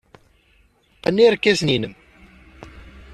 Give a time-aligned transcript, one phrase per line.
[0.97, 1.93] Qqen irkasen-nnem.